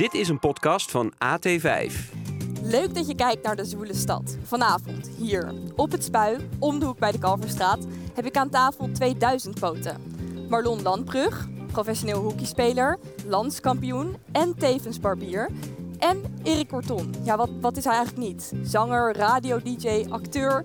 [0.00, 1.92] Dit is een podcast van AT5.
[2.62, 4.38] Leuk dat je kijkt naar de Zwoele Stad.
[4.42, 8.90] Vanavond, hier, op het Spui, om de hoek bij de Kalverstraat, heb ik aan tafel
[8.92, 9.96] 2000 poten.
[10.48, 15.50] Marlon Landbrug, professioneel hockeyspeler, landskampioen en tevens barbier.
[15.98, 17.14] En Erik Corton.
[17.22, 18.52] Ja, wat, wat is hij eigenlijk niet?
[18.62, 20.64] Zanger, radio-dj, acteur.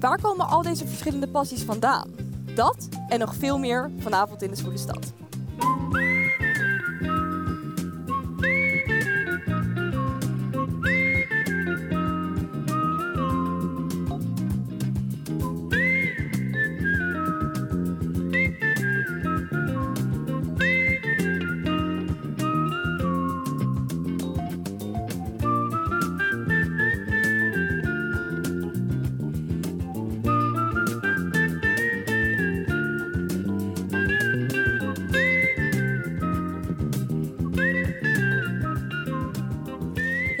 [0.00, 2.10] Waar komen al deze verschillende passies vandaan?
[2.54, 5.12] Dat en nog veel meer vanavond in de Zwoele Stad.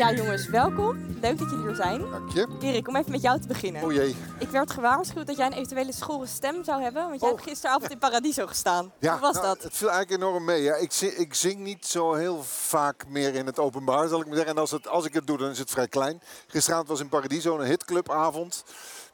[0.08, 1.16] Ja, jongens, welkom.
[1.20, 2.10] Leuk dat jullie hier zijn.
[2.10, 2.46] Dank je.
[2.60, 3.82] Erik, om even met jou te beginnen.
[3.82, 4.16] O jee.
[4.38, 7.36] Ik werd gewaarschuwd dat jij een eventuele schorre stem zou hebben, want jij Oh.
[7.36, 8.92] hebt gisteravond in Paradiso gestaan.
[8.98, 9.62] Ja, Hoe was nou, dat?
[9.62, 10.62] Het viel eigenlijk enorm mee.
[10.62, 10.74] Ja.
[10.74, 14.36] Ik, zing, ik zing niet zo heel vaak meer in het openbaar, zal ik maar
[14.36, 14.54] zeggen.
[14.54, 16.22] En als, het, als ik het doe, dan is het vrij klein.
[16.46, 18.64] Gisteravond was in Paradiso een hitclubavond.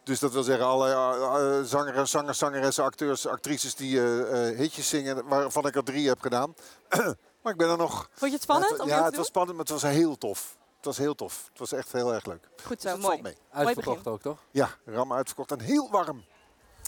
[0.04, 4.88] Dus dat wil zeggen, alle uh, zangers, zangers, zangeressen, acteurs, actrices die eh, eh, hitjes
[4.88, 6.54] zingen, waarvan ik er drie heb gedaan.
[7.42, 8.08] maar ik ben er nog.
[8.12, 9.82] Vond je het spannend Ja, het, om ja, weer te het was spannend, maar het
[9.82, 10.56] was heel tof.
[10.84, 11.44] Het was heel tof.
[11.50, 12.48] Het was echt heel erg leuk.
[12.64, 13.22] Goed Dus zo, mooi.
[13.22, 13.36] mee.
[13.52, 14.38] Uitverkocht ook, toch?
[14.50, 16.24] Ja, ram uitverkocht en heel warm.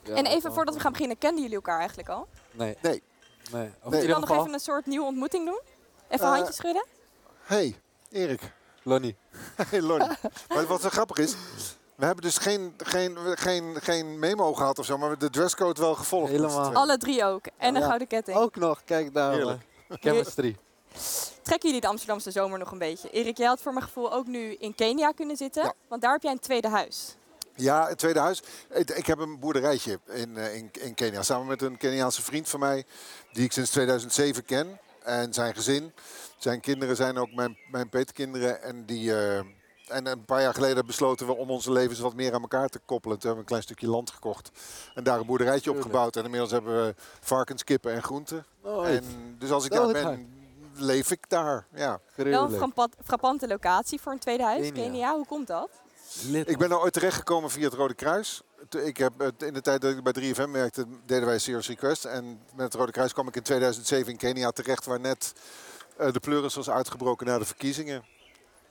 [0.05, 2.29] Ja, En even voordat we gaan beginnen, kenden jullie elkaar eigenlijk al?
[2.53, 2.93] Nee, Nee.
[2.93, 3.03] nee.
[3.43, 3.65] Of Nee.
[3.65, 5.61] in Wil je ieder dan nog even een soort nieuwe ontmoeting doen?
[6.09, 6.85] Even Eh, handjes schudden?
[7.43, 7.81] Hey,
[8.11, 8.53] Erik.
[8.83, 9.17] Lonnie.
[9.71, 10.09] Hey Lonnie.
[10.49, 11.35] maar wat zo grappig is,
[11.95, 15.39] we hebben dus geen, geen, geen, geen memo gehad of zo, maar we hebben de
[15.39, 16.31] dresscode wel gevolgd.
[16.31, 16.75] Helemaal.
[16.75, 17.47] Alle drie ook.
[17.57, 17.87] En een Ja.
[17.87, 18.37] gouden ketting.
[18.39, 19.33] Ook nog, kijk daar.
[19.33, 19.61] Heerlijk.
[19.89, 19.99] man.
[20.01, 20.57] Chemistry.
[21.43, 23.11] Trekken jullie de Amsterdamse zomer nog een beetje?
[23.11, 25.73] Erik, jij had voor mijn gevoel ook nu in Kenia kunnen zitten, Ja.
[25.89, 27.17] want daar heb jij een tweede huis.
[27.55, 28.43] Ja, het tweede huis.
[28.95, 31.23] Ik, heb een boerderijtje in, eh, in, in Kenia.
[31.23, 32.85] Samen met een Keniaanse vriend van mij,
[33.33, 34.79] die ik sinds 2007 ken.
[35.03, 35.93] En zijn gezin.
[36.39, 38.63] Zijn kinderen zijn ook mijn, mijn peetkinderen.
[38.63, 39.37] En, die, eh,
[39.87, 42.79] en een paar jaar geleden besloten we om onze levens wat meer aan elkaar te
[42.85, 43.19] koppelen.
[43.19, 44.51] Toen hebben we een klein stukje land gekocht.
[44.95, 46.17] En daar een boerderijtje opgebouwd.
[46.17, 48.45] En inmiddels hebben we varkens, kippen en groenten.
[48.63, 49.05] Nooit.
[49.05, 50.36] En dus als ik daar ben,
[50.77, 51.67] leef ik daar.
[51.75, 52.01] Ja.
[52.15, 52.73] Wel een
[53.05, 54.83] frappante locatie voor een tweede huis, Kenia.
[54.85, 55.15] Kenia.
[55.15, 55.69] Hoe komt dat?
[56.47, 58.43] Ik ben er ooit terechtgekomen via het Rode Kruis.
[58.71, 62.05] Ik heb, het- in de tijd dat ik bij 3FM werkte, deden wij Serious Request.
[62.05, 65.33] En met het Rode Kruis kwam ik in 2007 in Kenia terecht, waar net
[65.97, 68.05] eh, de pleuris was uitgebroken na de verkiezingen.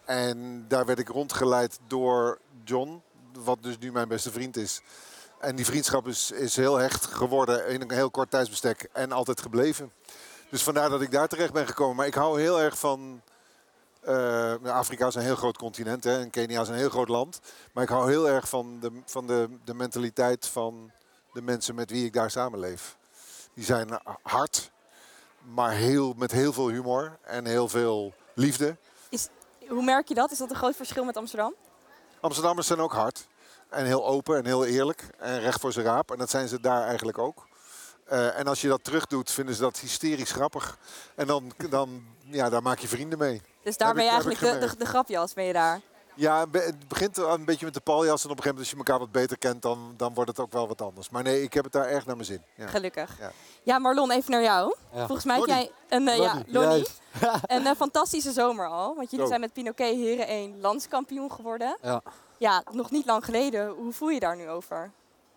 [0.06, 3.02] En daar werd ik rondgeleid door John,
[3.44, 4.82] wat dus nu mijn beste vriend is.
[5.40, 9.42] En die vriendschap is, is heel hecht geworden in een heel kort tijdsbestek en altijd
[9.42, 9.92] gebleven.
[10.56, 11.96] Dus vandaar dat ik daar terecht ben gekomen.
[11.96, 13.22] Maar ik hou heel erg van
[14.02, 17.40] eh, Afrika is een heel groot continent hè, en Kenia is een heel groot land.
[17.72, 20.92] Maar ik hou heel erg van de, van de, de mentaliteit van
[21.34, 22.98] de mensen met wie ik daar samenleef.
[23.54, 24.72] Die zijn hard,
[25.54, 28.78] maar heel, met heel veel humor en heel veel liefde.
[29.68, 30.32] Hoe merk je dat?
[30.32, 31.54] Is dat een groot verschil met Amsterdam?
[32.20, 33.28] Amsterdammers zijn ook hard
[33.70, 36.12] en heel open en heel eerlijk en recht voor zijn raap.
[36.12, 37.48] En dat zijn ze daar eigenlijk ook.
[38.06, 40.78] Eh, en als je dat terug doet, vinden ze dat hysterisch grappig.
[41.16, 43.42] En dan, dan ja, daar maak je vrienden mee.
[43.64, 45.82] Dus daar ben je eigenlijk de, de, grapjas, ben je daar?
[46.16, 48.24] Ja, het begint een beetje met de paljas.
[48.24, 50.40] En op een gegeven moment, als je elkaar wat beter kent, dan, dan wordt het
[50.40, 51.10] ook wel wat anders.
[51.10, 52.42] Maar nee, ik heb het daar erg naar mijn zin.
[52.56, 52.68] Ja.
[52.68, 53.20] Gelukkig.
[53.20, 53.32] Ja.
[53.64, 53.80] Ja.
[53.80, 54.76] Marlon, even naar jou.
[54.94, 55.06] Ja.
[55.06, 56.88] Volgens mij heb jij een, eh, ja, Lonnie,
[57.46, 58.96] een eh, fantastische zomer al.
[58.96, 59.32] Want jullie Zo.
[59.32, 61.78] zijn met Pinoquet Heren 1 landskampioen geworden.
[61.82, 62.02] Ja.
[62.38, 63.70] Ja, nog niet lang geleden.
[63.70, 64.92] Hoe voel je daar nu over?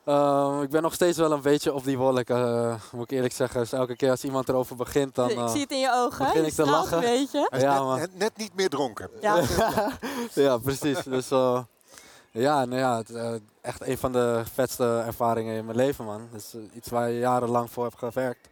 [0.09, 3.35] Ehm, ik ben nog steeds wel een beetje op die wolk, eh, moet ik eerlijk
[3.35, 3.61] zeggen.
[3.61, 5.31] Dus elke keer als iemand erover begint, dan...
[5.31, 6.25] ik eh, zie het in je ogen.
[6.25, 6.99] begin Je ik te lachen.
[6.99, 7.05] een.
[7.05, 7.99] Hij is Ja, net, man.
[7.99, 9.11] net, net niet meer dronken.
[9.21, 9.43] Ja.
[10.35, 11.03] ja, precies.
[11.03, 11.61] Dus eh,
[12.31, 16.29] ja, nou ja, het eh, echt een van de vetste ervaringen in mijn leven, man.
[16.33, 18.49] Het is eh, iets waar je jarenlang voor hebt gewerkt.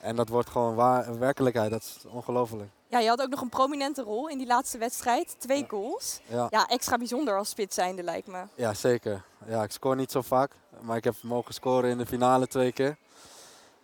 [0.00, 1.70] En dat wordt gewoon waar, werkelijkheid.
[1.70, 2.70] Dat is ongelooflijk.
[2.88, 5.34] Ja, je had ook nog een prominente rol in die laatste wedstrijd.
[5.38, 6.20] Twee goals.
[6.26, 6.46] Ja.
[6.50, 8.42] Ja, extra bijzonder als spits zijnde lijkt me.
[8.54, 9.24] ja, zeker.
[9.46, 10.50] Ja, ik scoor niet zo vaak.
[10.80, 12.96] Maar ik heb mogen scoren in de finale twee keer.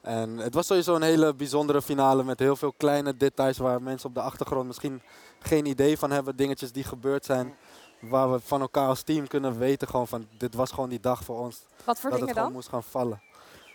[0.01, 4.09] En het was sowieso een hele bijzondere finale met heel veel kleine details waar mensen
[4.09, 5.03] op de achtergrond misschien
[5.39, 6.37] geen idee van hebben.
[6.37, 7.55] Dingetjes die gebeurd zijn
[8.01, 11.25] waar we van elkaar als team kunnen weten gewoon van dit was gewoon die dag
[11.25, 11.63] voor ons.
[11.85, 12.53] Wat voor dat dingen het gewoon dan?
[12.53, 13.23] moest gaan vallen.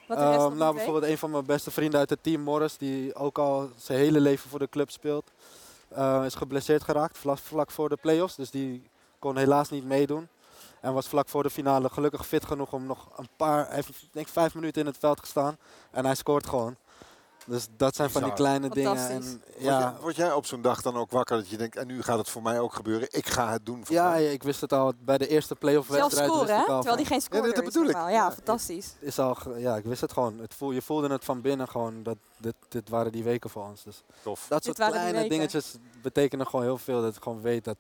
[0.09, 2.77] Wat de rest Ehm, nou, bijvoorbeeld een van mijn beste vrienden uit het team, Morris,
[2.77, 5.31] die ook al zijn hele leven voor de club speelt,
[5.87, 8.35] eh, is geblesseerd geraakt vlak, vlak voor de play-offs.
[8.35, 8.89] Dus die
[9.19, 10.27] kon helaas niet meedoen.
[10.81, 14.27] En was vlak voor de finale gelukkig fit genoeg om nog een paar, heeft denk
[14.27, 15.57] vijf minuten in het veld gestaan.
[15.91, 16.75] En hij scoort gewoon.
[17.49, 19.09] Dus dat zijn van die kleine dingen.
[19.09, 21.75] En, Word, ja, jij, word jij op zo'n dag dan ook wakker dat je denkt,
[21.75, 23.07] en nu gaat het voor mij ook gebeuren.
[23.11, 24.33] Ik ga het doen voor ja, mij.
[24.33, 26.29] ik wist het al bij de eerste playoff Zelf wedstrijd.
[26.31, 27.95] scoren, ik al Terwijl die geen scorer dat is bedoel ik.
[27.95, 28.31] Ja, Ja.
[28.31, 28.95] fantastisch.
[28.99, 30.39] is al, ja, ik wist het gewoon.
[30.39, 32.03] Het voel, je voelde het van binnen gewoon.
[32.03, 33.83] Dat, dit, dit waren die weken voor ons.
[33.83, 34.45] Dus Tof.
[34.49, 37.01] dat soort kleine dingetjes betekenen gewoon heel veel.
[37.01, 37.77] Dat ik gewoon weet dat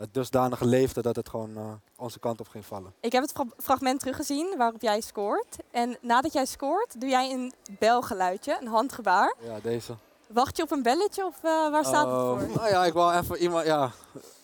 [0.00, 2.92] het dusdanig leefde dat het gewoon eh, onze kant op ging vallen.
[3.00, 5.56] Ik heb het fra- fragment teruggezien waarop jij scoort.
[5.70, 9.34] En nadat jij scoort, doe jij een belgeluidje, een handgebaar.
[9.40, 9.94] Ja, deze.
[10.26, 12.56] Wacht je op een belletje of eh, waar staat het voor?
[12.56, 13.90] Nou ja, ik wou even iemand, ja.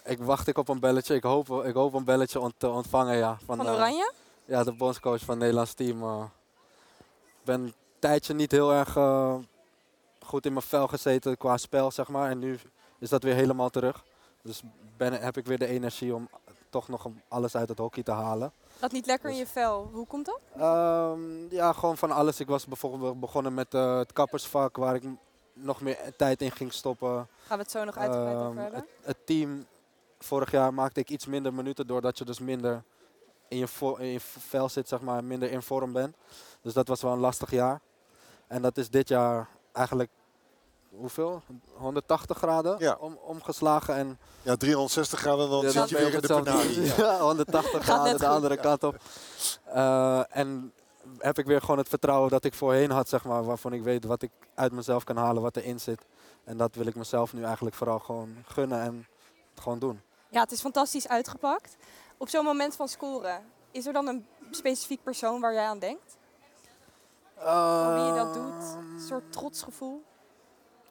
[0.04, 1.14] Ik wacht ik op een belletje.
[1.14, 3.38] Ik hoop, ik hoop een belletje ont- te ontvangen, ja.
[3.44, 4.12] Van eh, Oranje?
[4.44, 6.22] Ja, de bondscoach van het Nederlands team.
[6.22, 8.92] Ik ben een tijdje niet heel erg
[10.24, 12.30] goed in mijn vel gezeten qua spel, zeg maar.
[12.30, 12.58] En nu
[12.98, 14.04] is dat weer helemaal terug.
[14.46, 14.62] Dus
[14.96, 16.28] ben, heb ik weer de energie om
[16.70, 18.52] toch nog alles uit het hockey te halen.
[18.78, 19.88] Dat niet lekker in Dus- je vel.
[19.92, 20.40] Hoe komt dat?
[20.56, 22.40] Ehm, ja, gewoon van alles.
[22.40, 25.02] Ik was bijvoorbeeld begonnen met eh, het kappersvak, waar ik
[25.52, 27.28] nog meer tijd in ging stoppen.
[27.46, 28.80] Gaan we het zo nog uitgebreid over Ehm, hebben?
[28.80, 29.66] het, het team,
[30.18, 32.82] vorig jaar maakte ik iets minder minuten doordat je dus minder
[33.48, 36.16] in je, vo- in je vel zit, zeg maar, minder in vorm bent.
[36.60, 37.80] Dus dat was wel een lastig jaar.
[38.46, 40.10] En dat is dit jaar eigenlijk,
[40.98, 41.42] hoeveel?
[41.74, 42.96] 180 graden Ja.
[43.00, 43.94] om, omgeslagen.
[43.94, 46.82] En Ja, 360 graden, dan ja, zit je weer in de penarie.
[46.82, 46.94] Ja.
[47.04, 48.96] Ja, 180 Gaat graden de andere kant op.
[49.64, 50.72] Eh, en
[51.18, 54.04] heb ik weer gewoon het vertrouwen dat ik voorheen had, zeg maar, waarvan ik weet
[54.04, 56.00] wat ik uit mezelf kan halen, wat erin zit.
[56.44, 59.06] En dat wil ik mezelf nu eigenlijk vooral gewoon gunnen en
[59.54, 60.00] het gewoon doen.
[60.28, 61.76] Ja, het is fantastisch uitgepakt.
[62.16, 63.40] Op zo'n moment van scoren,
[63.70, 66.16] is er dan een specifiek persoon waar jij aan denkt?
[67.38, 68.76] Voor wie je dat doet?
[68.94, 70.02] Een soort trotsgevoel?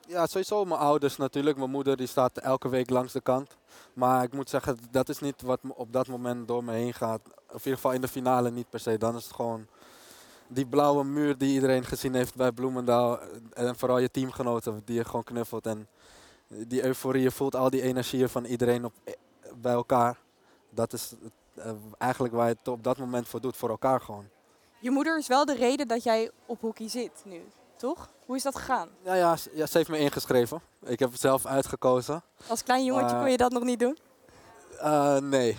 [0.07, 1.57] Ja, sowieso mijn ouders natuurlijk.
[1.57, 3.57] Mijn moeder die staat elke week langs de kant.
[3.93, 7.21] Maar ik moet zeggen, dat is niet wat op dat moment door me heen gaat.
[7.25, 8.97] Of in ieder geval in de finale niet per se.
[8.97, 9.67] Dan is het gewoon
[10.47, 13.19] die blauwe muur die iedereen gezien heeft bij Bloemendaal.
[13.53, 15.65] En vooral je teamgenoten die je gewoon knuffelt.
[15.65, 15.87] En
[16.47, 18.93] die euforie, je voelt al die energieën van iedereen op,
[19.55, 20.17] bij elkaar.
[20.69, 21.13] Dat is
[21.53, 24.25] eh, eigenlijk waar je het op dat moment voor doet, voor elkaar gewoon.
[24.79, 27.41] Je moeder is wel de reden dat jij op hockey zit nu,
[27.77, 28.09] toch?
[28.25, 28.89] Hoe is dat gegaan?
[29.03, 30.61] Ja, ja, ja, ze heeft me ingeschreven.
[30.85, 32.23] Ik heb het zelf uitgekozen.
[32.47, 33.97] Als klein jongetje Maar- kon je dat nog niet doen?
[34.79, 35.49] Eh, nee.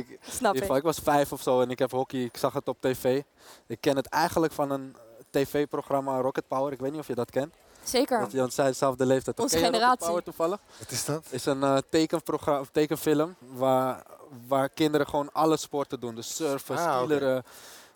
[0.00, 0.58] ik, Snap In ieder ik.
[0.58, 3.22] geval, ik was vijf of zo en ik heb hockey, ik zag het op tv.
[3.66, 4.96] Ik ken het eigenlijk van een
[5.30, 6.72] tv-programma Rocket Power.
[6.72, 7.54] Ik weet niet of je dat kent.
[7.84, 8.20] Zeker.
[8.20, 9.40] Dat je zij dezelfde leeftijd.
[9.40, 10.06] Onze Ken je Rocket generatie.
[10.08, 10.58] Power toevallig?
[10.78, 11.24] Wat is dat?
[11.30, 14.02] is een eh, tekenprogramma, of tekenfilm waar,
[14.48, 16.14] waar kinderen gewoon alle sporten doen.
[16.14, 17.38] Dus surfen, Ah.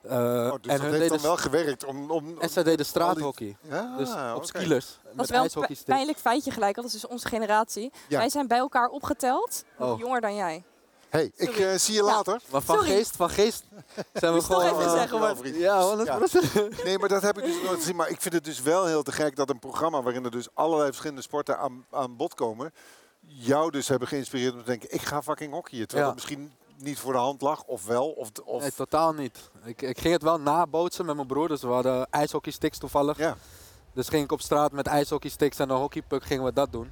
[0.09, 0.17] Eh,
[0.53, 2.11] Oh, dus en, dat heeft dan deden, wel gewerkt om...
[2.11, 3.57] om, en zij deden straathockey.
[3.61, 4.99] Ja, Dus op skilers.
[5.15, 7.93] Dat is wel een pijnlijk feitje gelijk, want dat is dus onze generatie.
[8.09, 8.19] Ja.
[8.19, 9.99] Wij zijn bij elkaar opgeteld, Oh.
[9.99, 10.65] jonger dan jij.
[11.09, 12.07] hey, ik eh, zie je Ja.
[12.07, 12.41] later.
[12.51, 12.91] Maar van Sorry.
[12.91, 13.65] geest, van geest
[14.13, 14.63] zijn we toch gewoon...
[14.63, 15.57] even eh, zeggen, maar- vriend.
[15.57, 16.69] Ja, 100%.
[16.85, 17.97] Nee, maar dat heb ik dus nooit gezien.
[17.97, 20.49] Maar ik vind het dus wel heel te gek dat een programma waarin er dus
[20.55, 22.73] allerlei verschillende sporten aan, aan bod komen,
[23.21, 25.87] jou dus hebben geïnspireerd om te denken, ik ga fucking hockeyen.
[25.89, 26.15] Terwijl Ja.
[26.15, 28.31] misschien niet voor de hand lag, of wel, of...
[28.45, 29.51] of Nee, totaal niet.
[29.65, 31.49] Ik, ik ging het wel nabootsen met mijn broer.
[31.49, 33.19] Dus we hadden ijshockeysticks toevallig.
[33.19, 33.37] ja.
[33.93, 36.91] Dus ging ik op straat met ijshockeysticks en een hockeypuck gingen we dat doen.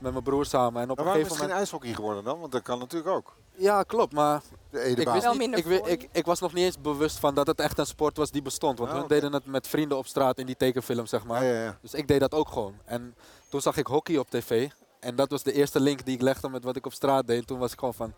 [0.00, 0.82] Met mijn broer samen.
[0.82, 1.60] En op Maar een waarom is gegeven het geen moment...
[1.60, 2.40] ijshockey geworden dan?
[2.40, 3.36] Want dat kan natuurlijk ook.
[3.56, 4.12] Ja, klopt.
[4.12, 5.12] Maar De ik, Edebaan.
[5.12, 7.60] wist Wel niet, minder ik, ik, ik was nog niet eens bewust van dat het
[7.60, 8.78] echt een sport was die bestond.
[8.78, 9.08] Want hun oké.
[9.08, 11.44] deden het met vrienden op straat in die tekenfilm, zeg maar.
[11.44, 11.78] Ja, ja, ja.
[11.82, 12.74] Dus ik deed dat ook gewoon.
[12.84, 13.14] En
[13.48, 14.68] toen zag ik hockey op tv.
[15.00, 17.46] En dat was de eerste link die ik legde met wat ik op straat deed.
[17.46, 18.14] Toen was ik gewoon van...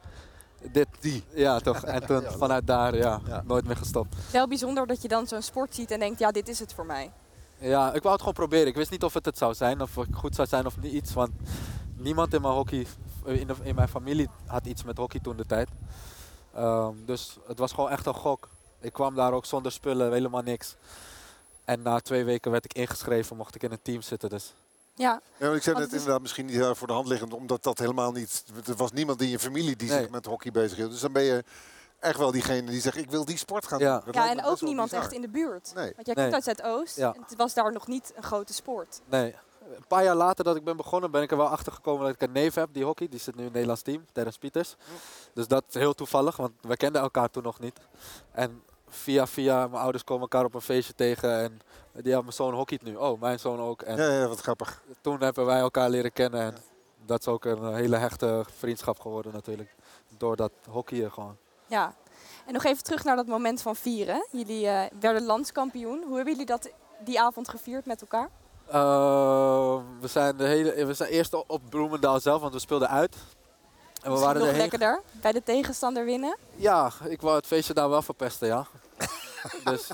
[0.72, 1.24] Dit, Die.
[1.34, 1.84] Ja, toch.
[1.84, 3.42] En toen vanuit daar, ja, Ja.
[3.46, 4.16] nooit meer gestopt.
[4.32, 6.86] Wel bijzonder dat je dan zo'n sport ziet en denkt, ja, dit is het voor
[6.86, 7.10] mij.
[7.58, 8.66] Ja, ik wou het gewoon proberen.
[8.66, 10.92] Ik wist niet of het het zou zijn, of ik goed zou zijn of niet
[10.92, 11.12] iets.
[11.14, 11.30] Want
[11.96, 12.86] niemand in mijn, hockey,
[13.24, 15.68] in, de- in mijn familie had iets met hockey toen de tijd.
[16.54, 18.48] Ehm, dus het was gewoon echt een gok.
[18.80, 20.76] Ik kwam daar ook zonder spullen, helemaal niks.
[21.64, 24.28] En na twee weken werd ik ingeschreven, mocht ik in een team zitten.
[24.30, 24.54] Dus
[24.98, 26.92] Ja, Ja, want ik zei Want net het is- inderdaad misschien niet heel voor de
[26.92, 28.44] hand liggend, omdat dat helemaal niet...
[28.66, 29.98] Er was niemand in je familie die Nee.
[30.00, 30.90] zich met hockey bezig hield.
[30.90, 31.44] Dus dan ben je
[31.98, 33.94] echt wel diegene die zegt, ik wil die sport gaan Ja.
[33.96, 34.04] doen.
[34.04, 35.04] Dat ja en ook niemand bizar.
[35.04, 35.72] echt in de buurt.
[35.74, 35.92] Nee.
[35.94, 36.30] Want jij Nee.
[36.30, 37.14] komt uit Zuidoost Ja.
[37.14, 39.00] en het was daar nog niet een grote sport.
[39.06, 39.34] nee.
[39.76, 42.14] Een paar jaar later dat ik ben begonnen, ben ik er wel achter gekomen dat
[42.14, 43.08] ik een neef heb die hockey.
[43.08, 44.76] Die zit nu in het Nederlands team, Terrence Pieters.
[45.34, 47.78] Dus dat is heel toevallig, want we kenden elkaar toen nog niet.
[48.32, 51.60] En via via, mijn ouders komen elkaar op een feestje tegen en
[51.92, 52.94] die hebben mijn zoon hockeyt nu.
[52.96, 53.82] Oh, mijn zoon ook.
[53.82, 54.82] En Ja, ja, wat grappig.
[55.00, 56.40] toen hebben wij elkaar leren kennen.
[56.40, 56.56] En
[57.04, 59.74] dat is ook een hele hechte vriendschap geworden natuurlijk.
[60.18, 61.36] Door dat hockeyen gewoon.
[61.66, 61.94] Ja.
[62.46, 64.26] En nog even terug naar dat moment van vieren.
[64.30, 66.02] Jullie eh, werden landskampioen.
[66.06, 66.70] Hoe hebben jullie dat
[67.04, 68.28] die avond gevierd met elkaar?
[68.66, 73.16] Eh, we, zijn de hele, we zijn eerst op Bloemendaal zelf, want we speelden uit.
[73.98, 76.36] En we Misschien waren nog erheen lekkerder bij de tegenstander winnen.
[76.56, 78.66] Ja, ik wou het feestje daar wel verpesten, ja.
[79.64, 79.88] dus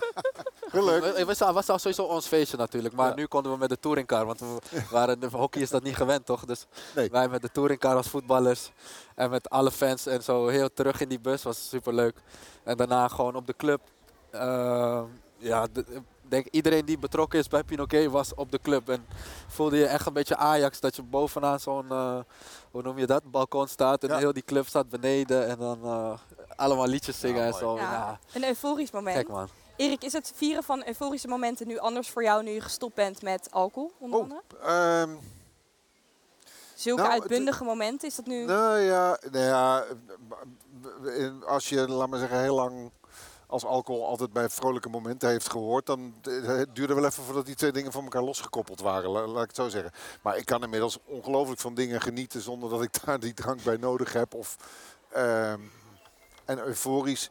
[0.73, 1.17] leuk.
[1.17, 2.95] Het was, al sowieso ons feestje natuurlijk.
[2.95, 3.15] Maar Ja.
[3.15, 4.27] nu konden we met de touringcar.
[4.27, 4.47] Want we
[4.91, 6.45] waren, de hockey is dat niet gewend, toch?
[6.45, 7.11] Dus Nee.
[7.11, 8.71] wij met de touringcar als voetballers.
[9.15, 11.43] En met alle fans en zo heel terug in die bus.
[11.43, 12.17] Was super leuk.
[12.65, 13.81] En daarna gewoon op de club.
[14.31, 15.05] Ehm,
[15.39, 16.03] ja, de-
[16.35, 18.89] denk iedereen die betrokken is bij Pinoquet was op de club.
[18.89, 19.07] En
[19.49, 20.81] voelde je echt een beetje Ajax.
[20.81, 22.19] Dat je bovenaan zo'n, eh,
[22.71, 24.03] hoe noem je dat, balkon staat.
[24.03, 24.19] En Ja.
[24.19, 25.47] heel die club staat beneden.
[25.49, 26.19] En dan eh,
[26.57, 27.77] allemaal liedjes zingen en zo.
[27.77, 29.29] Ja, Ja, Een euforisch moment.
[29.29, 29.49] man.
[29.77, 33.23] Erik, is het vieren van euforische momenten nu anders voor jou nu je gestopt bent
[33.23, 34.43] met alcohol, onder Oh, andere?
[34.63, 35.11] ehm,
[36.75, 38.45] Zulke nou, uitbundige momenten, is dat nu...
[38.45, 39.85] nou ja, nou ja,
[41.47, 42.91] als je, laat maar zeggen, heel lang
[43.55, 47.47] als alcohol altijd bij vrolijke momenten heeft gehoord, dan eh, het duurde wel even voordat
[47.47, 49.93] die twee dingen van elkaar losgekoppeld waren, la- laat ik het zo zeggen.
[50.23, 53.77] Maar ik kan inmiddels ongelooflijk van dingen genieten zonder dat ik daar die drank bij
[53.77, 54.35] nodig heb.
[54.35, 54.57] Of,
[55.13, 55.61] ehm,
[56.45, 57.31] en euforisch,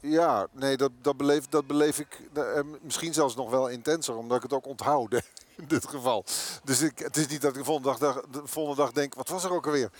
[0.00, 4.36] ja, nee, dat, dat, beleef, dat beleef ik eh, misschien zelfs nog wel intenser, omdat
[4.36, 5.12] ik het ook onthoud
[5.56, 6.24] in dit geval.
[6.64, 9.28] Dus ik, het is niet dat ik de volgende dag, de volgende dag denk, wat
[9.28, 9.90] was er ook alweer?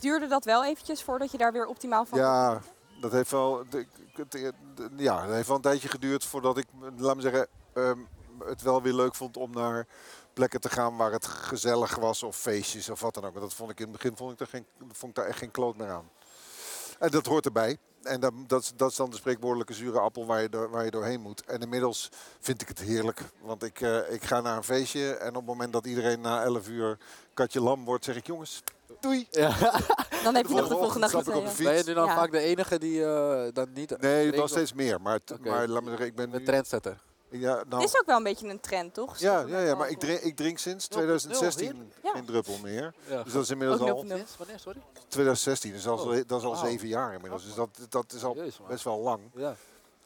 [0.00, 2.60] Duurde dat wel eventjes voordat je daar weer optimaal van Ja,
[3.02, 3.64] dat heeft wel,
[4.96, 6.66] ja, dat heeft wel een tijdje geduurd voordat ik,
[6.96, 7.98] laat me zeggen, ehm,
[8.44, 9.86] het wel weer leuk vond om naar
[10.32, 13.40] plekken te gaan waar het gezellig was of feestjes of wat dan ook.
[13.40, 15.50] Dat vond ik in het begin vond ik daar, geen, vond ik daar echt geen
[15.50, 16.10] kloot meer aan.
[16.98, 17.78] En dat hoort erbij.
[18.02, 20.84] En dat, dat, is- dat is dan de spreekwoordelijke zure appel waar je, door, waar
[20.84, 21.44] je doorheen moet.
[21.44, 22.08] En inmiddels
[22.40, 23.20] vind ik het heerlijk.
[23.40, 26.42] Want ik, eh, ik ga naar een feestje en op het moment dat iedereen na
[26.42, 26.98] 11 uur
[27.34, 28.62] katje lam wordt, zeg ik jongens,
[29.00, 29.28] doei.
[30.22, 31.62] Dan heb je nog de volgende dag op de.
[31.64, 32.14] Ben je nu dan Ja.
[32.14, 34.00] vaak de enige die eh, dan niet...
[34.00, 35.00] Nee, wel steeds meer.
[35.00, 36.44] Maar, maar laat me zeggen, ik ben Een nu...
[36.46, 37.00] trendsetter.
[37.32, 39.18] Ja, nou, Het is ook wel een beetje een trend, toch?
[39.18, 41.94] ja, ja, ja, maar ik drink, ik drink sinds Nul- nul, 2016 heerlijk.
[42.02, 42.10] Ja.
[42.12, 42.94] geen druppel meer.
[43.08, 43.22] Ja.
[43.22, 43.86] Dus dat is inmiddels al...
[43.96, 44.24] wanneer,
[44.56, 44.80] sorry?
[45.08, 46.20] 2016, dus dat is al, Oh.
[46.26, 47.44] dat is al zeven jaar inmiddels.
[47.44, 48.36] Dus dat, dat is al
[48.68, 49.20] best wel lang.
[49.34, 49.54] Ja.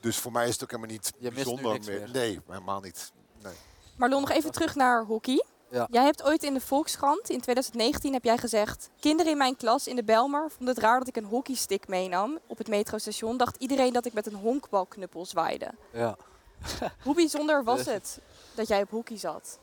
[0.01, 2.01] Dus voor mij is het ook helemaal niet Je mist nu bijzonder meer.
[2.01, 2.11] meer.
[2.13, 3.13] Nee, helemaal niet.
[3.43, 3.53] Nee.
[3.97, 5.45] Marlon, nog even terug naar hockey.
[5.71, 5.87] Ja.
[5.91, 8.91] Jij hebt ooit in de Volkskrant, in 2019 heb jij gezegd...
[9.01, 12.39] Kinderen in mijn klas in de Belmar vonden het raar dat ik een hockeystick meenam.
[12.47, 15.71] Op het metrostation dacht iedereen dat ik met een honkbalknuppel zwaaide.
[15.93, 16.17] ja.
[17.05, 18.21] Hoe bijzonder was het
[18.55, 19.59] dat jij op hockey zat?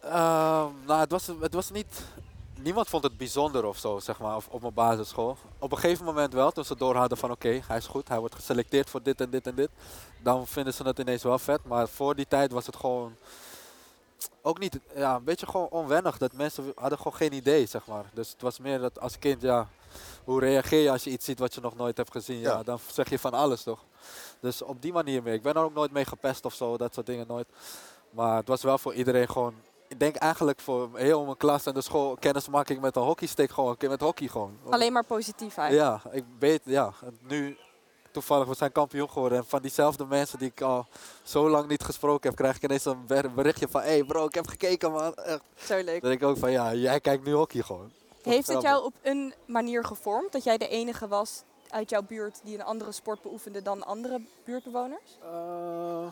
[0.00, 2.04] Ehm, nou, het was, het was niet...
[2.60, 5.36] Niemand vond het bijzonder of zo, zeg maar, of- op mijn basisschool.
[5.58, 8.18] Op een gegeven moment wel, toen ze door hadden van oké, hij is goed, hij
[8.18, 9.68] wordt geselecteerd voor dit en dit en dit.
[10.22, 13.16] Dan vinden ze het ineens wel vet, maar voor die tijd was het gewoon...
[14.42, 16.18] Ook niet, ja, een beetje gewoon onwennig.
[16.18, 18.04] Dat mensen hadden gewoon geen idee, zeg maar.
[18.14, 19.68] Dus het was meer dat als kind, ja,
[20.24, 22.38] hoe reageer je als je iets ziet wat je nog nooit hebt gezien?
[22.38, 22.62] Ja, Ja.
[22.62, 23.84] dan zeg je van alles, toch?
[24.40, 25.32] Dus op die manier meer.
[25.34, 27.46] Ik ben er ook nooit mee gepest of zo, dat soort dingen nooit.
[28.10, 29.54] Maar het was wel voor iedereen gewoon.
[29.88, 33.70] Ik denk eigenlijk voor heel mijn klas en de school kennismaking met een hockeystick gewoon.
[33.70, 34.58] Een keer met hockey gewoon.
[34.70, 36.02] Alleen maar positief eigenlijk.
[36.04, 36.92] Ja, ik weet, ja.
[37.20, 37.56] Nu
[38.12, 39.38] toevallig, we zijn kampioen geworden.
[39.38, 40.86] En van diezelfde mensen die ik al
[41.22, 44.24] zo lang niet gesproken heb, krijg ik ineens een ber- berichtje van: hé hey bro,
[44.26, 45.14] ik heb gekeken man.
[45.14, 45.40] Echt.
[45.56, 46.00] Zo leuk.
[46.00, 47.92] Dan denk ik ook van: ja, jij kijkt nu hockey gewoon.
[48.32, 52.40] Heeft het jou op een manier gevormd dat jij de enige was uit jouw buurt
[52.44, 55.18] die een andere sport beoefende dan andere buurtbewoners?
[55.22, 56.06] Eh,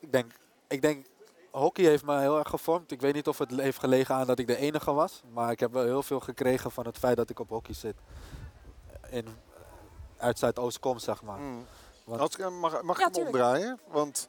[0.00, 0.32] ik, denk,
[0.68, 1.06] ik denk,
[1.50, 2.90] hockey heeft me heel erg gevormd.
[2.90, 5.22] Ik weet niet of het heeft gelegen aan dat ik de enige was.
[5.32, 7.96] Maar ik heb wel heel veel gekregen van het feit dat ik op hockey zit.
[9.10, 9.26] In,
[10.16, 11.38] uit Zuidoost kom, zeg maar.
[11.38, 11.66] Mm.
[12.04, 13.80] Want- Als ik, mag mag Ja, ik hem omdraaien?
[13.88, 14.28] Want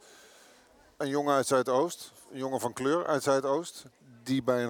[0.98, 3.86] een jongen uit Zuidoost, een jongen van kleur uit Zuidoost,
[4.24, 4.70] die bij een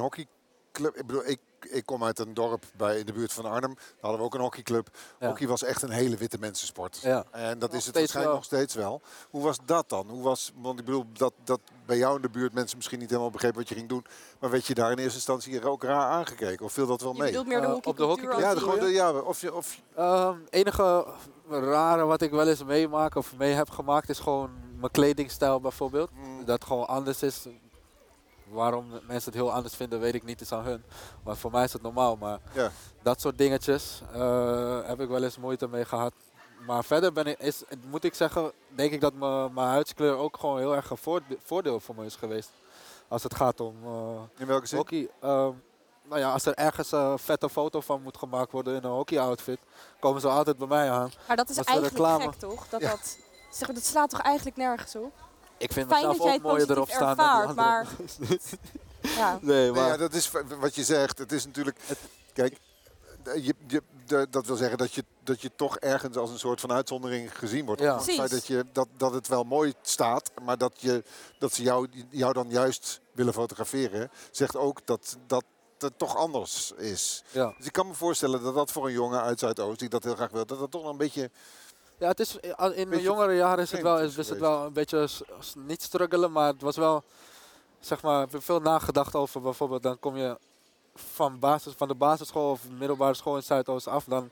[0.76, 0.96] hockeyclub...
[0.96, 1.40] Ik bedoel, ik,
[1.70, 3.74] ik kom uit een dorp bij, in de buurt van Arnhem.
[3.76, 4.88] Daar hadden we ook een hockeyclub.
[5.20, 5.28] Ja.
[5.28, 7.00] Hockey was echt een hele witte mensensport.
[7.02, 7.24] Ja.
[7.32, 8.34] En dat Nog is het waarschijnlijk wel.
[8.36, 9.02] nog steeds wel.
[9.30, 10.10] Hoe was dat dan?
[10.10, 13.10] Hoe was, want ik bedoel, dat, dat bij jou in de buurt mensen misschien niet
[13.10, 14.06] helemaal begrepen wat je ging doen.
[14.40, 16.66] Maar werd je daar in eerste instantie ook raar aangekeken?
[16.66, 17.28] Of viel dat wel Je mee?
[17.30, 18.40] bedoelt meer de Eh, op de hockeyclub?
[18.40, 21.06] Ja, de, gewoon de, ja, of je, of, Ehm, enige
[21.50, 26.10] rare wat ik wel eens meemaak of mee heb gemaakt is gewoon mijn kledingstijl bijvoorbeeld.
[26.14, 26.46] Mm.
[26.46, 27.46] Dat gewoon anders is.
[28.50, 30.84] Waarom mensen het heel anders vinden, weet ik niet, is aan hun.
[31.24, 32.16] Maar voor mij is het normaal.
[32.16, 32.70] Maar Ja.
[33.04, 36.14] dat soort dingetjes eh, heb ik wel eens moeite mee gehad.
[36.66, 40.38] Maar verder ben ik, is, moet ik zeggen, denk ik dat mijn mijn huidskleur ook
[40.38, 42.50] gewoon heel erg een voorde- voordeel voor me is geweest.
[43.08, 44.78] Als het gaat om eh, in welke zin?
[44.78, 45.10] hockey.
[45.22, 45.52] Ehm,
[46.04, 49.60] nou ja, als er ergens een vette foto van moet gemaakt worden in een hockey-outfit,
[50.00, 51.12] komen ze altijd bij mij aan.
[51.28, 52.24] Maar dat is eigenlijk reclame.
[52.24, 52.68] gek, toch?
[52.70, 52.90] Dat, Ja.
[52.90, 53.18] dat,
[53.52, 55.14] zeg maar, dat slaat toch eigenlijk nergens op?
[55.58, 57.88] Ik vind Fijn mezelf ook het mooier erop staan dan anderen.
[59.02, 59.40] Ja.
[59.42, 59.88] nee, Nee, maar...
[59.88, 61.18] ja, dat is wat je zegt.
[61.18, 61.80] Het is natuurlijk.
[62.34, 62.58] Kijk,
[63.24, 66.60] je, je, de- dat wil zeggen dat je, dat je toch ergens als een soort
[66.60, 67.82] van uitzondering gezien wordt.
[67.82, 67.96] Ja.
[67.96, 71.04] Het feit dat, je, dat, dat het wel mooi staat, maar dat, je,
[71.40, 75.44] dat ze jou, jou dan juist willen fotograferen, zegt ook dat, dat
[75.78, 77.24] het toch anders is.
[77.32, 77.54] ja.
[77.58, 80.16] Dus ik kan me voorstellen dat dat voor een jongen uit Zuidoost, die dat heel
[80.16, 81.30] graag wil, dat dat toch nog een beetje
[81.98, 84.74] Ja, het is, in mijn Beetje jongere jaren is het wel, is, het wel een
[84.74, 85.08] beetje,
[85.56, 87.04] niet struggelen, maar het was wel,
[87.80, 90.38] zeg maar, ik heb veel nagedacht over bijvoorbeeld, dan kom je
[90.96, 94.30] van, basis, van de basisschool of middelbare school in Zuidoost af, dan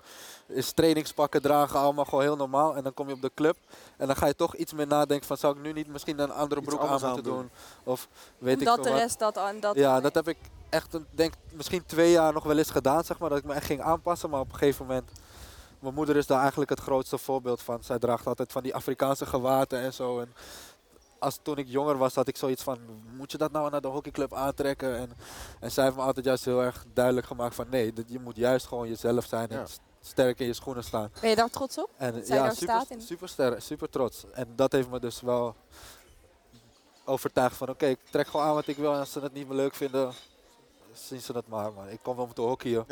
[0.47, 2.75] is trainingspakken dragen allemaal gewoon heel normaal.
[2.75, 3.57] En dan kom je op de club
[3.97, 6.31] en dan ga je toch iets meer nadenken van, zou ik nu niet misschien een
[6.31, 7.49] andere broek aan moeten doen?
[7.83, 8.99] Of weet ik Omdat veel de wat.
[8.99, 9.75] rest dat aan dat.
[9.75, 10.37] Ja, dat heb ik
[10.69, 13.65] echt, denk misschien twee jaar nog wel eens gedaan, zeg maar, dat ik me echt
[13.65, 14.29] ging aanpassen.
[14.29, 15.11] Maar op een gegeven moment,
[15.83, 17.83] mijn moeder is daar eigenlijk het grootste voorbeeld van.
[17.83, 20.19] Zij draagt altijd van die Afrikaanse gewaten en zo.
[20.19, 20.33] En
[21.19, 22.79] als toen ik jonger was, had ik zoiets van,
[23.17, 24.97] moet je dat nou naar de hockeyclub aantrekken?
[24.97, 25.11] En,
[25.59, 28.35] en zij heeft me altijd juist heel erg duidelijk gemaakt van, nee, dat, je moet
[28.35, 29.65] juist gewoon jezelf zijn en Ja.
[29.65, 31.11] st- sterk in je schoenen staan.
[31.21, 31.89] Ben je daar trots op?
[31.97, 34.23] En zij ja, daar super, staat in- super, super trots.
[34.31, 35.55] En dat heeft me dus wel
[37.05, 38.93] overtuigd van oké, ik trek gewoon aan wat ik wil.
[38.93, 40.13] En als ze het niet meer leuk vinden,
[40.93, 41.73] zien ze het maar.
[41.73, 42.85] maar ik kom wel om te hockeyen.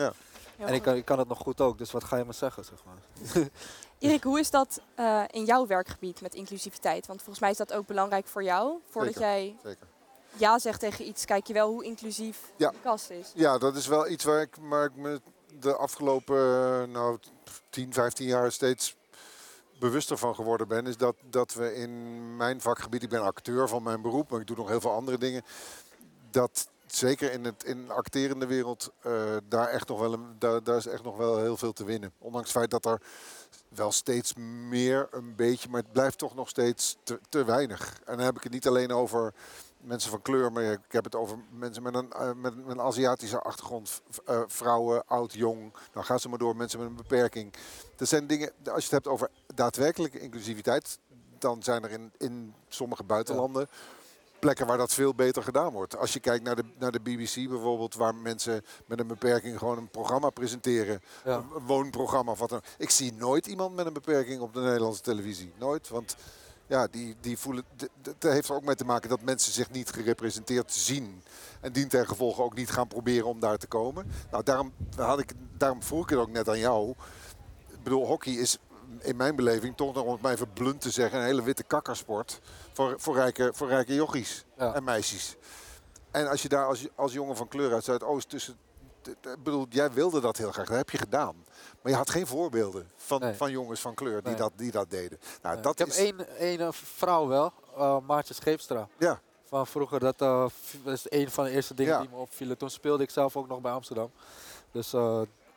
[0.62, 2.34] Heel En ik kan, ik kan het nog goed ook, dus wat ga je me
[2.34, 3.50] zeggen, zeg maar.
[4.00, 7.08] Erik, hoe is dat eh, in jouw werkgebied met inclusiviteit?
[7.08, 8.78] Want volgens mij is dat ook belangrijk voor jou.
[8.90, 9.30] Voordat Zeker.
[9.30, 9.88] jij Zeker.
[10.34, 12.70] ja zegt tegen iets, kijk je wel hoe inclusief Ja.
[12.70, 13.32] de kast is.
[13.36, 15.22] Ja, dat is wel iets waar ik, waar ik me
[15.60, 17.18] de afgelopen nou,
[17.70, 18.96] 10, 15 jaar steeds
[19.80, 20.88] bewuster van geworden ben.
[20.88, 24.48] Is dat, dat we in mijn vakgebied, ik ben acteur van mijn beroep, maar ik
[24.48, 25.44] doe nog heel veel andere dingen.
[26.32, 29.14] Dat zeker in, het, in de acterende wereld, eh,
[29.48, 32.14] daar, echt nog wel een, daar, daar is echt nog wel heel veel te winnen.
[32.18, 33.02] Ondanks het feit dat er
[33.70, 34.34] wel steeds
[34.70, 38.00] meer een beetje, maar het blijft toch nog steeds te, te weinig.
[38.06, 39.34] En dan heb ik het niet alleen over
[39.78, 43.42] mensen van kleur, maar ik heb het over mensen met een, eh, met, een Aziatische
[43.42, 45.74] achtergrond, eh, vrouwen, oud, jong.
[45.94, 47.54] Nou, ga ze maar door, mensen met een beperking.
[47.96, 51.00] Dat zijn dingen, als je het hebt over daadwerkelijke inclusiviteit,
[51.38, 53.68] dan zijn er in, in sommige buitenlanden
[54.42, 55.98] plekken waar dat veel beter gedaan wordt.
[55.98, 59.78] Als je kijkt naar de, naar de BBC bijvoorbeeld, waar mensen met een beperking gewoon
[59.78, 61.02] een programma presenteren.
[61.26, 61.36] Ja.
[61.36, 62.66] Een, woonprogramma of wat dan ook.
[62.78, 65.54] Ik zie nooit iemand met een beperking op de Nederlandse televisie.
[65.58, 66.16] Nooit, want
[66.68, 67.64] ja, die, die voelen.
[68.02, 71.24] Dat heeft er ook mee te maken dat mensen zich niet gerepresenteerd zien.
[71.62, 74.12] En dien ten gevolge ook niet gaan proberen om daar te komen.
[74.32, 76.90] Nou, daarom, had ik, daarom vroeg ik het ook net aan jou.
[77.70, 78.58] Ik bedoel, hockey is
[79.00, 81.64] in mijn beleving toch nog, om het maar even blunt te zeggen, een hele witte
[81.64, 82.40] kakkersport.
[82.74, 84.74] Voor, voor, rijke, voor rijke jochies Ja.
[84.74, 85.36] en meisjes.
[86.12, 88.58] En als je daar als, als jongen van kleur uit Zuidoost tussen.
[89.08, 91.36] Ik bedoel, jij wilde dat heel graag, dat heb je gedaan.
[91.82, 93.34] Maar je had geen voorbeelden van, Nee.
[93.34, 94.36] van jongens van kleur die, Nee.
[94.36, 95.20] dat, die dat deden.
[95.42, 98.88] Nou, dat ik heb is, één, één eh, vrouw wel, eh, Maartje Scheepstra.
[98.98, 100.52] Ja, Van vroeger, dat, dat
[100.86, 102.00] is een van de eerste dingen Ja.
[102.00, 102.58] die me opvielen.
[102.58, 104.12] Toen speelde ik zelf ook nog bij Amsterdam.
[104.72, 104.94] Dus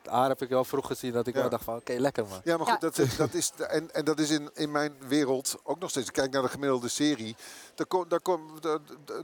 [0.07, 1.41] haar heb ik wel vroeg gezien dat ik Ja.
[1.41, 2.41] wel dacht van oké, lekker man.
[2.45, 2.73] Ja, maar Ja.
[2.73, 5.91] goed, dat, is- dat is, en, en dat is in, in mijn wereld ook nog
[5.91, 6.11] steeds.
[6.11, 7.37] Kijk naar de gemiddelde serie.
[7.75, 8.79] Daar, kom, daar, kom, daar,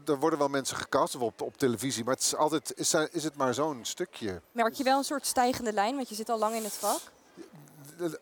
[0.04, 2.04] daar worden wel mensen gecast op, op televisie.
[2.04, 4.40] Maar het is altijd is, is het maar zo'n stukje.
[4.52, 7.00] Merk je wel een soort stijgende lijn, want je zit al lang in het vak.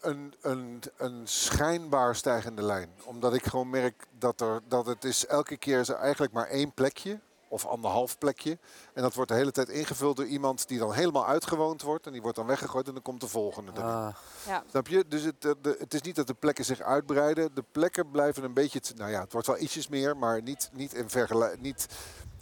[0.00, 2.90] Een, een, een schijnbaar stijgende lijn.
[3.04, 6.46] Omdat ik gewoon merk dat, er, dat het is elke keer is er eigenlijk maar
[6.46, 7.18] één plekje.
[7.48, 8.58] Of anderhalf plekje.
[8.92, 12.06] En dat wordt de hele tijd ingevuld door iemand die dan helemaal uitgewoond wordt.
[12.06, 13.72] En die wordt dan weggegooid en dan komt de volgende.
[13.72, 13.84] erin.
[13.84, 14.14] Ah,
[14.46, 14.64] Ja.
[14.70, 15.04] Snap je?
[15.08, 17.54] Dus het, eh, de, het is niet dat de plekken zich uitbreiden.
[17.54, 18.80] De plekken blijven een beetje...
[18.96, 21.06] Nou ja, het wordt wel ietsjes meer, maar niet, niet, in,
[21.60, 21.86] niet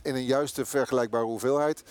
[0.02, 1.82] in een juiste vergelijkbare hoeveelheid.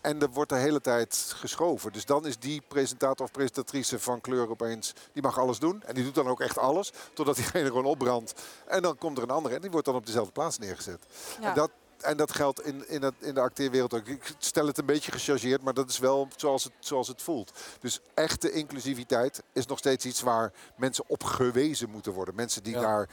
[0.00, 1.92] En er wordt de hele tijd geschoven.
[1.92, 4.94] Dus dan is die presentator of presentatrice van kleur opeens...
[5.12, 5.82] Die mag alles doen.
[5.82, 6.92] En die doet dan ook echt alles.
[7.14, 8.34] Totdat diegene gewoon opbrandt.
[8.66, 9.54] En dan komt er een andere.
[9.54, 11.04] En die wordt dan op dezelfde plaats neergezet.
[11.40, 11.48] Ja.
[11.48, 11.70] En, dat,
[12.02, 14.06] en dat geldt in, in, het, in de acteerwereld ook.
[14.06, 17.52] Ik stel het een beetje gechargeerd, maar dat is wel zoals het, zoals het voelt.
[17.80, 22.34] Dus echte inclusiviteit is nog steeds iets waar mensen op gewezen moeten worden.
[22.34, 22.80] Mensen die Ja.
[22.80, 23.08] daar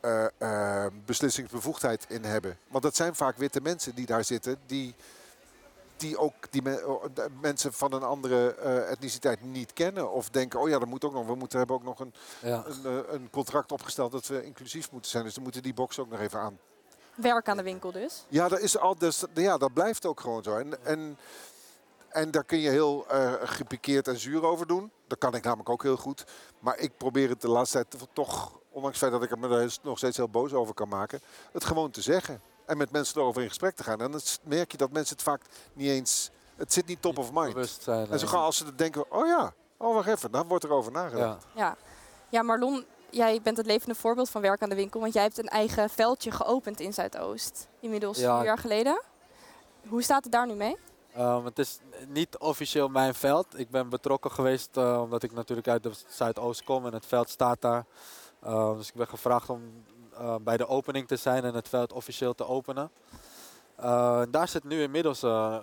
[0.00, 0.26] eh,
[0.84, 2.58] eh, beslissingsbevoegdheid in hebben.
[2.68, 4.94] Want dat zijn vaak witte mensen die daar zitten, die,
[5.96, 7.00] die ook die me-
[7.40, 10.10] mensen van een andere eh, etniciteit niet kennen.
[10.12, 11.26] Of denken, oh ja, dat moet ook nog.
[11.26, 12.64] We moeten hebben ook nog een, ja.
[12.84, 15.24] een, een contract opgesteld dat we inclusief moeten zijn.
[15.24, 16.58] Dus dan moeten die box ook nog even aan
[17.16, 18.24] Werk aan de winkel dus.
[18.28, 20.56] ja, dat, is al, dus, ja, dat blijft ook gewoon zo.
[20.56, 21.18] En, en,
[22.08, 24.90] en daar kun je heel eh gepikeerd en zuur over doen.
[25.06, 26.24] Dat kan ik namelijk ook heel goed.
[26.58, 29.48] Maar ik probeer het de laatste tijd toch, ondanks het feit dat ik er me
[29.56, 31.20] daar nog steeds heel boos over kan maken,
[31.52, 32.40] het gewoon te zeggen.
[32.66, 34.00] En met mensen erover in gesprek te gaan.
[34.00, 36.30] En dan merk je dat mensen het vaak niet eens...
[36.56, 37.86] Het zit niet top of mind.
[37.86, 40.92] En zo gaan als ze denken, oh ja, oh wacht even, dan wordt er over
[40.92, 41.46] nagedacht.
[41.54, 41.62] ja.
[41.62, 41.76] Ja.
[42.28, 42.84] ja, Marlon,
[43.16, 45.00] jij bent het levende voorbeeld van werk aan de winkel.
[45.00, 47.68] Want jij hebt een eigen veldje geopend in Zuidoost.
[47.80, 48.36] Inmiddels Ja.
[48.36, 49.02] vier jaar geleden.
[49.88, 50.76] Hoe staat het daar nu mee?
[51.14, 53.58] Ehm, het is niet officieel mijn veld.
[53.58, 57.28] Ik ben betrokken geweest eh, omdat ik natuurlijk uit de Zuidoost kom en het veld
[57.30, 57.84] staat daar.
[58.42, 59.84] Ehm, dus ik ben gevraagd om
[60.18, 62.90] eh, bij de opening te zijn en het veld officieel te openen.
[63.76, 65.22] Eh, daar zit nu inmiddels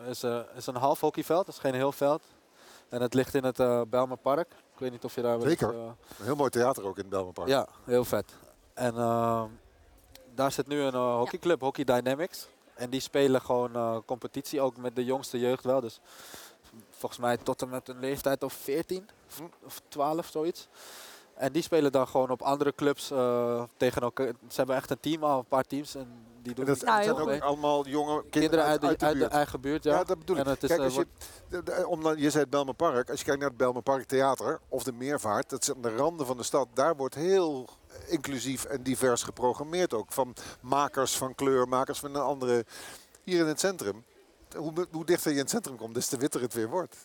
[0.10, 0.24] is,
[0.56, 2.22] is een half hockeyveld, dat is geen heel veld.
[2.90, 4.48] En het ligt in het eh Belmer Park.
[4.74, 5.68] Ik weet niet of je daar wel Zeker.
[5.68, 7.48] eens, eh, Een heel mooi theater ook in het Belmenpark.
[7.48, 8.34] ja, heel vet.
[8.74, 9.44] En eh,
[10.36, 12.48] daar zit nu een eh, hockeyclub, Hockey Dynamics.
[12.74, 15.82] En die spelen gewoon eh, competitie, ook met de jongste jeugd wel.
[15.82, 16.00] Dus
[16.90, 19.44] volgens mij tot en met een leeftijd of 14 of, Hm.
[19.66, 20.68] of 12, zoiets.
[21.34, 24.28] En die spelen dan gewoon op andere clubs eh, tegen elkaar.
[24.28, 25.96] Ze hebben echt een team al, een paar teams.
[25.96, 28.88] En die En doen dat, Nou, dat zijn ook allemaal jonge kinderen, kinderen uit de,
[29.06, 29.84] uit de, eigen buurt.
[29.84, 30.44] Ja, Ja, dat bedoel ik.
[30.46, 31.08] En het is, Kijk, eh, als je,
[31.64, 33.10] de- om, dan- je zei het Belmenpark.
[33.10, 35.50] Als je kijkt naar het Belmenpark Theater of de Meervaart.
[35.50, 36.68] Dat is aan de randen van de stad.
[36.74, 37.70] Daar wordt heel
[38.08, 40.12] inclusief en divers geprogrammeerd ook.
[40.12, 42.66] Van makers van kleur, makers van een andere.
[43.24, 44.04] Hier in het centrum.
[44.58, 46.96] Hoe, hoe dichter je in het centrum komt, des te witter het weer wordt.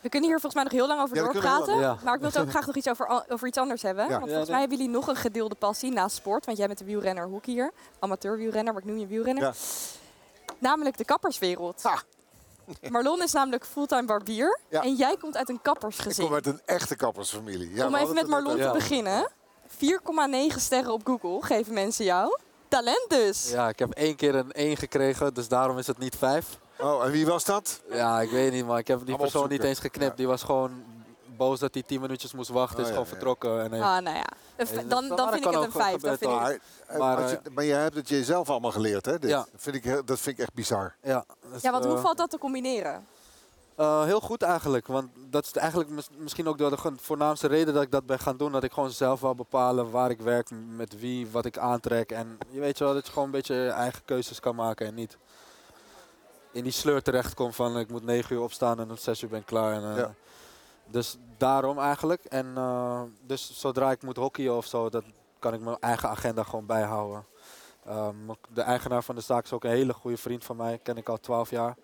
[0.00, 1.78] We kunnen hier volgens mij nog heel lang over Ja, doorpraten.
[1.78, 1.96] Ja.
[2.04, 4.04] Maar ik wil het ook graag nog iets over, over iets anders hebben.
[4.04, 4.10] Ja.
[4.10, 6.46] Want volgens mij hebben jullie nog een gedeelde passie naast sport.
[6.46, 7.72] Want jij bent de wielrenner hockey hier.
[7.98, 9.42] Amateur wielrenner, maar ik noem je wielrenner.
[9.44, 9.52] Ja.
[10.58, 11.82] Namelijk de kapperswereld.
[11.82, 12.02] Ha.
[12.90, 14.58] Marlon is namelijk fulltime barbier.
[14.68, 14.82] Ja.
[14.82, 16.24] En jij komt uit een Ik kappersgezin.
[16.24, 17.74] kom uit een echte kappersfamilie.
[17.74, 18.72] Ja, Om even met Marlon te Ja.
[18.72, 19.28] beginnen.
[19.66, 22.38] 4,9 sterren op Google geven mensen jou.
[22.68, 23.50] Talent dus.
[23.50, 26.58] ja, ik heb één keer een 1 gekregen, dus daarom is het niet 5.
[26.82, 27.80] Oh, en wie was dat?
[27.90, 30.10] Ja, ik weet niet, maar ik heb die Allemaal persoon niet eens geknipt.
[30.10, 30.16] Ja.
[30.16, 30.70] Die was gewoon
[31.36, 32.76] boos dat hij 10 minuutjes moest wachten.
[32.78, 33.14] Oh, is ja, gewoon ja.
[33.14, 33.62] vertrokken.
[33.62, 34.24] En, heeft- Ah, nou ja.
[34.88, 36.00] Dan, dan vind ik het een 5.
[36.00, 36.98] Dat gebeuren, vind ik.
[36.98, 39.18] Maar, eh, Maar, je, maar jij hebt het jezelf allemaal geleerd, hè?
[39.18, 39.30] Dit.
[39.30, 39.36] Ja.
[39.36, 40.94] Dat, vind ik, dat vind ik echt bizar.
[41.02, 43.06] ja, dus, Ja, want hoe eh, valt dat te combineren?
[43.74, 44.86] eh, heel goed eigenlijk.
[44.86, 48.18] Want dat is eigenlijk mis- misschien ook de, de voornaamste reden dat ik dat ben
[48.18, 48.52] gaan doen.
[48.52, 52.10] Dat ik gewoon zelf wil bepalen waar ik werk, met wie, wat ik aantrek.
[52.12, 54.86] En je weet je wel, dat je gewoon een beetje je eigen keuzes kan maken.
[54.86, 55.16] En niet
[56.52, 59.40] in die sleur terechtkomt van ik moet 9 uur opstaan en om 6 uur ben
[59.40, 59.72] ik klaar.
[59.72, 60.14] En, eh, Ja.
[60.86, 62.24] Dus daarom eigenlijk.
[62.24, 65.04] En eh, dus zodra ik moet hockeyen of zo, dat
[65.38, 67.24] kan ik mijn eigen agenda gewoon bijhouden.
[67.86, 68.14] Ehm,
[68.48, 71.08] de eigenaar van de zaak is ook een hele goede vriend van mij, ken ik
[71.08, 71.76] al 12 jaar.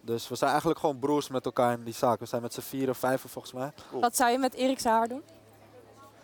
[0.00, 2.18] Dus we zijn eigenlijk gewoon broers met elkaar in die zaak.
[2.18, 3.72] We zijn met z'n vieren, vijven volgens mij.
[3.90, 5.22] Wat zou je met Erik's haar doen?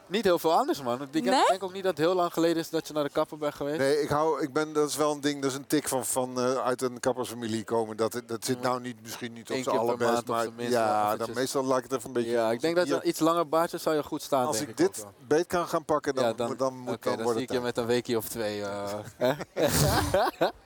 [0.08, 1.02] Niet heel veel anders man.
[1.02, 1.40] Ik denk, Nee?
[1.40, 3.38] ik denk ook niet dat het heel lang geleden is dat je naar de kapper
[3.38, 3.78] bent geweest.
[3.78, 6.06] Nee, ik hou, ik ben, dat is wel een ding, dat is een tik van,
[6.06, 7.96] van eh, uit een kappersfamilie komen.
[7.96, 11.16] Dat, dat zit nou niet, misschien niet op Eén zijn per allerbest, maar minst ja,
[11.16, 12.30] dan meestal laat ik het even een beetje...
[12.30, 14.46] ja, ik denk dat een iets langer baardje zou je goed staan.
[14.46, 16.94] als denk ik ik dit beet kan gaan pakken, dan, ja, dan, moet- dan, moet,
[16.94, 18.62] oké, dan dan zie ik je met een weekje of twee.
[18.62, 19.32] eh, hè?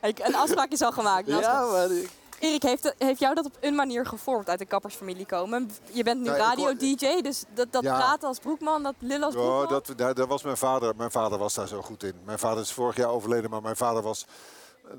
[0.09, 1.27] Ik- Een afspraak is al gemaakt.
[1.27, 2.11] Ja, maar ik-
[2.43, 5.71] Erik, heeft, heeft jou dat op een manier gevormd uit de kappersfamilie komen?
[5.93, 7.97] Je bent nu Ja, radio-dj, dus dat, dat Ja.
[7.97, 9.61] praten als broekman, dat lullen als broekman.
[9.61, 10.97] Ja, dat, daar, daar was mijn vader.
[10.97, 12.15] Mijn vader was daar zo goed in.
[12.25, 14.27] Mijn vader is vorig jaar overleden, maar mijn vader was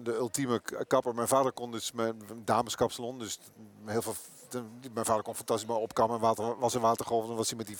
[0.03, 1.15] de ultieme kapper.
[1.15, 3.39] Mijn vader kon dus mijn dameskapsalon, dus
[3.85, 4.15] heel veel.
[4.93, 6.19] Mijn vader kon fantastisch maar opkammen.
[6.19, 7.77] Water, was in watergolf, dan was hij met die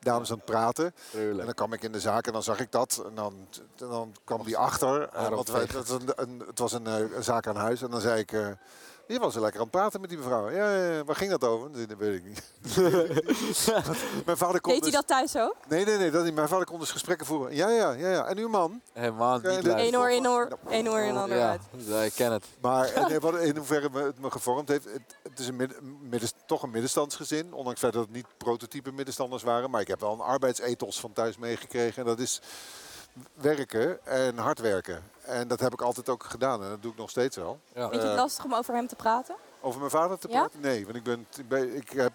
[0.00, 0.94] dames aan het praten.
[1.12, 3.02] En dan kwam ik in de zaak en dan zag ik dat.
[3.06, 3.34] En dan,
[3.76, 5.08] dan kwam die achter.
[5.30, 7.82] want wij, dat was een, een, het was een, eh, een zaak aan huis.
[7.82, 8.32] En dan zei ik...
[8.32, 8.48] eh,
[9.06, 10.50] je was er lekker aan het praten met die mevrouw.
[10.50, 11.86] Ja, waar ging dat over?
[11.88, 12.42] Dat weet ik niet.
[14.26, 15.54] mijn vader kon Deed hij dus- dat thuis ook?
[15.68, 16.10] Nee, nee, nee.
[16.10, 16.34] Dat niet.
[16.34, 17.54] Mijn vader kon dus gesprekken voeren.
[17.54, 18.08] Ja, ja, ja.
[18.10, 18.24] ja.
[18.26, 18.80] En uw man?
[18.92, 19.66] Helemaal Ja, niet.
[19.66, 21.60] Eén oor in oor, één oor in ander Ja, uit.
[21.76, 22.44] ja, ik ken het.
[22.60, 24.84] Maar eh, nee, wat, in hoeverre me- het me gevormd heeft.
[24.84, 27.52] Het, het is een midden, midden- toch een middenstandsgezin.
[27.52, 29.70] Ondanks dat het niet prototype middenstanders waren.
[29.70, 32.02] Maar ik heb wel een arbeidsethos van thuis meegekregen.
[32.02, 32.40] En dat is
[33.34, 35.02] werken en hard werken.
[35.22, 36.62] En dat heb ik altijd ook gedaan.
[36.62, 37.60] En dat doe ik nog steeds wel.
[37.74, 37.80] Ja.
[37.88, 39.36] Vind je het Eh, lastig om over hem te praten?
[39.60, 40.38] Over mijn vader te Ja?
[40.40, 40.60] praten?
[40.60, 41.02] Nee, want ik
[41.48, 42.12] ben, ik heb,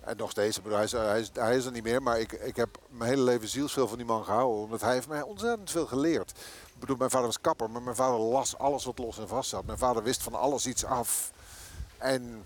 [0.00, 2.56] en nog steeds, hij, is, hij, is, hij is er niet meer, maar ik, ik
[2.56, 5.86] heb mijn hele leven zielsveel van die man gehouden, omdat hij heeft mij ontzettend veel
[5.86, 6.30] geleerd.
[6.74, 9.48] Ik bedoel, mijn vader was kapper, maar mijn vader las alles wat los en vast
[9.50, 9.64] zat.
[9.64, 11.30] Mijn vader wist van alles iets af.
[11.98, 12.44] En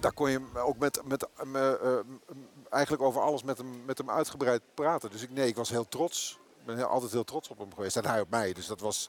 [0.00, 2.34] daar kon je ook met, met, me, eh,
[2.70, 5.10] eigenlijk over alles met hem, met hem uitgebreid praten.
[5.10, 6.38] Dus ik, nee, ik was heel trots.
[6.64, 7.96] Ik ben heel, altijd heel trots op hem geweest.
[7.96, 8.52] En hij op mij.
[8.52, 9.08] Dus dat was...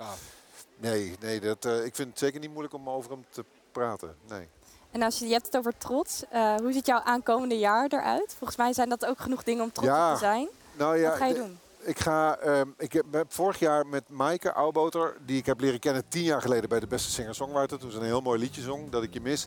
[0.78, 4.16] Nee, nee dat, eh, ik vind het zeker niet moeilijk om over hem te praten.
[4.30, 4.48] Nee.
[4.92, 8.36] En als je, je hebt het over trots, eh, hoe ziet jouw aankomende jaar eruit?
[8.38, 10.08] Volgens mij zijn dat ook genoeg dingen om trots Ja.
[10.08, 10.48] op te zijn.
[10.78, 11.60] Nou ja, Wat ga je de- doen?
[11.80, 15.80] Ik ga, ehm, ik heb, heb vorig jaar met Maaike Oudboter, die ik heb leren
[15.80, 18.90] kennen tien jaar geleden bij de Beste Singer-Songwriter, toen ze een heel mooi liedje zong,
[18.90, 19.46] Dat ik je mis,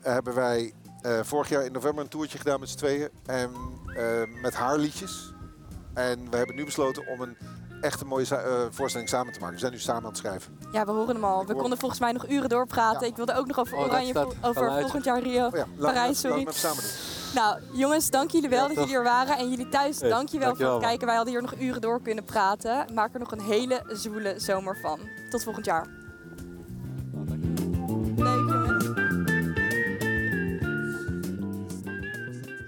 [0.00, 3.52] hebben wij eh, vorig jaar in november een toertje gedaan met z'n tweeën en
[4.42, 5.32] met haar liedjes.
[5.94, 7.36] En we hebben nu besloten om een
[7.80, 9.54] echte mooie eh, voorstelling samen te maken.
[9.54, 10.58] We zijn nu samen aan het schrijven.
[10.72, 11.46] Ja, we horen hem al.
[11.46, 13.00] We hoor- konden volgens mij nog uren doorpraten.
[13.00, 13.06] Ja.
[13.06, 15.46] Ik wilde ook nog over Oh, Oranje, over volgend jaar Rio.
[15.46, 16.36] Oh ja, Parijs, sorry.
[16.36, 16.90] laten we samen doen.
[17.34, 18.84] Nou, jongens, dank jullie wel Ja, dat toch.
[18.84, 19.36] jullie er waren.
[19.38, 21.06] En jullie thuis, Hey, dank je wel voor het kijken.
[21.06, 22.86] Wij hadden hier nog uren door kunnen praten.
[22.94, 24.98] Maak er nog een hele zwoele zomer van.
[25.30, 25.86] Tot volgend jaar.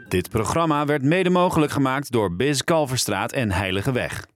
[0.08, 4.26] Dit programma werd mede mogelijk gemaakt door Biz Kalverstraat en Heilige Weg.